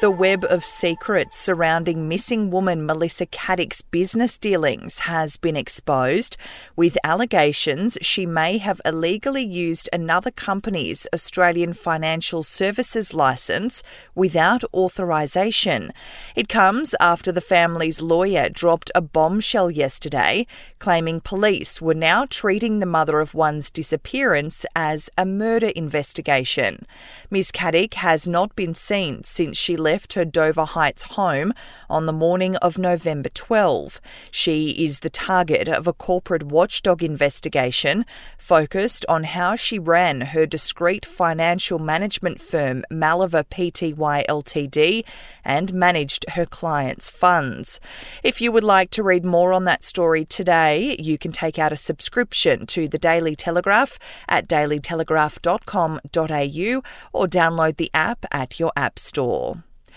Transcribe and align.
The 0.00 0.12
web 0.12 0.44
of 0.44 0.64
secrets 0.64 1.36
surrounding 1.36 2.08
missing 2.08 2.52
woman 2.52 2.86
Melissa 2.86 3.26
Caddick's 3.26 3.82
business 3.82 4.38
dealings 4.38 5.00
has 5.00 5.36
been 5.36 5.56
exposed, 5.56 6.36
with 6.76 6.96
allegations 7.02 7.98
she 8.00 8.24
may 8.24 8.58
have 8.58 8.80
illegally 8.84 9.44
used 9.44 9.88
another 9.92 10.30
company's 10.30 11.08
Australian 11.12 11.72
financial 11.72 12.44
services 12.44 13.12
licence 13.12 13.82
without 14.14 14.62
authorisation. 14.72 15.92
It 16.36 16.48
comes 16.48 16.94
after 17.00 17.32
the 17.32 17.40
family's 17.40 18.00
lawyer 18.00 18.48
dropped 18.48 18.92
a 18.94 19.00
bombshell 19.00 19.68
yesterday, 19.68 20.46
claiming 20.78 21.20
police 21.20 21.82
were 21.82 21.92
now 21.92 22.24
treating 22.24 22.78
the 22.78 22.86
mother 22.86 23.18
of 23.18 23.34
one's 23.34 23.68
disappearance 23.68 24.64
as 24.76 25.10
a 25.18 25.26
murder 25.26 25.72
investigation. 25.74 26.86
Ms. 27.32 27.50
Caddick 27.50 27.94
has 27.94 28.28
not 28.28 28.54
been 28.54 28.76
seen 28.76 29.24
since 29.24 29.58
she 29.58 29.76
left 29.76 29.87
her 29.88 30.24
Dover 30.26 30.66
Heights 30.66 31.14
home 31.14 31.54
on 31.88 32.04
the 32.04 32.12
morning 32.12 32.56
of 32.56 32.76
November 32.76 33.30
12. 33.30 34.02
She 34.30 34.72
is 34.72 35.00
the 35.00 35.08
target 35.08 35.66
of 35.66 35.86
a 35.86 35.94
corporate 35.94 36.42
watchdog 36.42 37.02
investigation 37.02 38.04
focused 38.36 39.06
on 39.08 39.24
how 39.24 39.54
she 39.54 39.78
ran 39.78 40.20
her 40.20 40.44
discreet 40.44 41.06
financial 41.06 41.78
management 41.78 42.38
firm 42.38 42.84
Maliver 42.92 43.44
Pty 43.44 43.94
Ltd 43.94 45.04
and 45.42 45.72
managed 45.72 46.28
her 46.32 46.44
clients' 46.44 47.08
funds. 47.08 47.80
If 48.22 48.42
you 48.42 48.52
would 48.52 48.64
like 48.64 48.90
to 48.90 49.02
read 49.02 49.24
more 49.24 49.54
on 49.54 49.64
that 49.64 49.84
story 49.84 50.26
today, 50.26 50.96
you 50.98 51.16
can 51.16 51.32
take 51.32 51.58
out 51.58 51.72
a 51.72 51.76
subscription 51.76 52.66
to 52.66 52.88
the 52.88 52.98
Daily 52.98 53.34
Telegraph 53.34 53.98
at 54.28 54.46
dailytelegraph.com.au 54.48 56.82
or 57.12 57.26
download 57.26 57.78
the 57.78 57.90
app 57.94 58.26
at 58.30 58.60
your 58.60 58.72
app 58.76 58.98
store. 58.98 59.64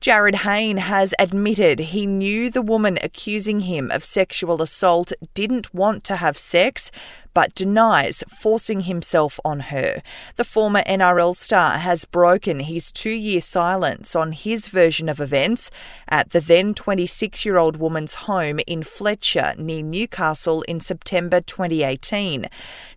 Jarryd 0.00 0.36
Hayne 0.36 0.76
has 0.76 1.14
admitted 1.18 1.78
he 1.78 2.06
knew 2.06 2.50
the 2.50 2.62
woman 2.62 2.98
accusing 3.02 3.60
him 3.60 3.90
of 3.90 4.04
sexual 4.04 4.62
assault 4.62 5.12
didn't 5.34 5.74
want 5.74 6.04
to 6.04 6.16
have 6.16 6.38
sex, 6.38 6.92
but 7.36 7.54
denies 7.54 8.24
forcing 8.28 8.80
himself 8.80 9.38
on 9.44 9.60
her. 9.68 10.00
The 10.36 10.44
former 10.44 10.80
NRL 10.84 11.34
star 11.34 11.76
has 11.76 12.06
broken 12.06 12.60
his 12.60 12.90
two 12.90 13.10
year 13.10 13.42
silence 13.42 14.16
on 14.16 14.32
his 14.32 14.68
version 14.68 15.06
of 15.10 15.20
events 15.20 15.70
at 16.08 16.30
the 16.30 16.40
then 16.40 16.72
26 16.72 17.44
year 17.44 17.58
old 17.58 17.76
woman's 17.76 18.14
home 18.24 18.58
in 18.66 18.82
Fletcher 18.82 19.54
near 19.58 19.82
Newcastle 19.82 20.62
in 20.62 20.80
September 20.80 21.42
2018. 21.42 22.46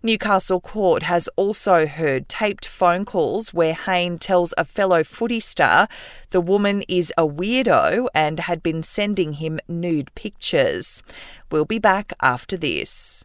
Newcastle 0.02 0.62
Court 0.62 1.02
has 1.02 1.28
also 1.36 1.86
heard 1.86 2.26
taped 2.26 2.66
phone 2.66 3.04
calls 3.04 3.52
where 3.52 3.74
Hayne 3.74 4.18
tells 4.18 4.54
a 4.56 4.64
fellow 4.64 5.04
footy 5.04 5.40
star 5.40 5.86
the 6.30 6.40
woman 6.40 6.82
is 6.90 7.12
a 7.16 7.26
weirdo 7.26 8.08
and 8.14 8.40
had 8.40 8.62
been 8.62 8.82
sending 8.82 9.34
him 9.34 9.60
nude 9.68 10.14
pictures. 10.14 11.02
We'll 11.50 11.64
be 11.64 11.78
back 11.78 12.12
after 12.20 12.56
this. 12.56 13.24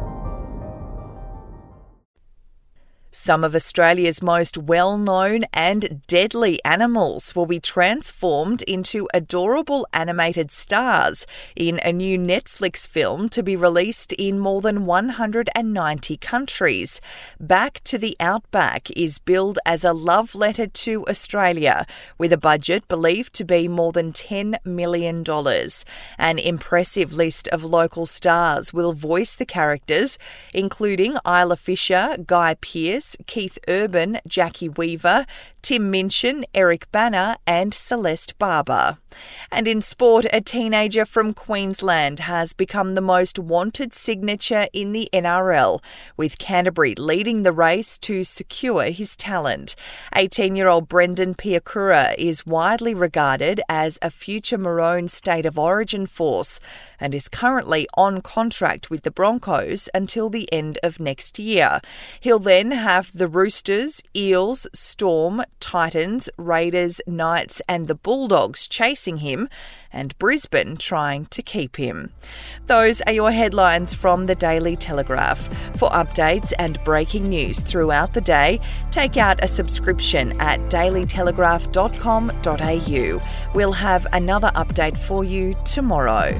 Some 3.13 3.43
of 3.43 3.53
Australia's 3.53 4.23
most 4.23 4.57
well 4.57 4.97
known 4.97 5.41
and 5.51 6.01
deadly 6.07 6.63
animals 6.63 7.35
will 7.35 7.45
be 7.45 7.59
transformed 7.59 8.61
into 8.61 9.09
adorable 9.13 9.85
animated 9.91 10.49
stars 10.49 11.27
in 11.53 11.81
a 11.83 11.91
new 11.91 12.17
Netflix 12.17 12.87
film 12.87 13.27
to 13.27 13.43
be 13.43 13.57
released 13.57 14.13
in 14.13 14.39
more 14.39 14.61
than 14.61 14.85
190 14.85 16.17
countries. 16.17 17.01
Back 17.37 17.81
to 17.83 17.97
the 17.97 18.15
Outback 18.21 18.89
is 18.91 19.19
billed 19.19 19.59
as 19.65 19.83
a 19.83 19.91
love 19.91 20.33
letter 20.33 20.65
to 20.65 21.05
Australia, 21.07 21.85
with 22.17 22.31
a 22.31 22.37
budget 22.37 22.87
believed 22.87 23.33
to 23.33 23.43
be 23.43 23.67
more 23.67 23.91
than 23.91 24.13
$10 24.13 24.55
million. 24.63 25.25
An 26.17 26.39
impressive 26.39 27.11
list 27.11 27.49
of 27.49 27.65
local 27.65 28.05
stars 28.05 28.71
will 28.71 28.93
voice 28.93 29.35
the 29.35 29.45
characters, 29.45 30.17
including 30.53 31.17
Isla 31.27 31.57
Fisher, 31.57 32.15
Guy 32.25 32.55
Pearce, 32.61 33.00
Keith 33.27 33.57
Urban, 33.67 34.19
Jacki 34.27 34.69
Weaver, 34.77 35.25
Tim 35.61 35.91
Minchin, 35.91 36.45
Eric 36.53 36.91
Bana, 36.91 37.37
and 37.45 37.73
Celeste 37.73 38.37
Barber. 38.39 38.97
And 39.51 39.67
in 39.67 39.81
sport, 39.81 40.25
a 40.31 40.41
teenager 40.41 41.05
from 41.05 41.33
Queensland 41.33 42.21
has 42.21 42.53
become 42.53 42.95
the 42.95 43.01
most 43.01 43.37
wanted 43.37 43.93
signature 43.93 44.67
in 44.73 44.91
the 44.91 45.09
NRL, 45.13 45.81
with 46.17 46.37
Canterbury 46.37 46.95
leading 46.95 47.43
the 47.43 47.51
race 47.51 47.97
to 47.99 48.23
secure 48.23 48.85
his 48.85 49.15
talent. 49.15 49.75
18 50.15 50.55
year 50.55 50.67
old 50.67 50.87
Brendan 50.87 51.35
Piakura 51.35 52.15
is 52.17 52.45
widely 52.45 52.93
regarded 52.93 53.61
as 53.69 53.99
a 54.01 54.09
future 54.09 54.57
Maroon 54.57 55.07
state 55.07 55.45
of 55.45 55.59
origin 55.59 56.05
force 56.05 56.59
and 56.99 57.13
is 57.13 57.27
currently 57.27 57.87
on 57.95 58.21
contract 58.21 58.89
with 58.89 59.03
the 59.03 59.11
Broncos 59.11 59.89
until 59.93 60.29
the 60.29 60.51
end 60.53 60.79
of 60.83 60.99
next 60.99 61.39
year. 61.39 61.79
He'll 62.19 62.39
then 62.39 62.71
have 62.71 63.11
the 63.13 63.27
Roosters, 63.27 64.01
Eels, 64.15 64.67
Storm, 64.73 65.43
Titans, 65.59 66.29
Raiders, 66.37 67.01
Knights, 67.05 67.61
and 67.67 67.87
the 67.87 67.95
Bulldogs 67.95 68.67
chasing 68.67 69.17
him, 69.17 69.49
and 69.91 70.17
Brisbane 70.17 70.77
trying 70.77 71.25
to 71.27 71.41
keep 71.41 71.77
him. 71.77 72.11
Those 72.67 73.01
are 73.01 73.11
your 73.11 73.31
headlines 73.31 73.93
from 73.93 74.25
the 74.25 74.35
Daily 74.35 74.75
Telegraph. 74.75 75.47
For 75.77 75.89
updates 75.89 76.53
and 76.57 76.83
breaking 76.83 77.29
news 77.29 77.59
throughout 77.59 78.13
the 78.13 78.21
day, 78.21 78.59
take 78.89 79.17
out 79.17 79.43
a 79.43 79.47
subscription 79.47 80.39
at 80.39 80.59
dailytelegraph.com.au. 80.71 83.53
We'll 83.53 83.73
have 83.73 84.07
another 84.13 84.51
update 84.55 84.97
for 84.97 85.23
you 85.23 85.55
tomorrow. 85.65 86.39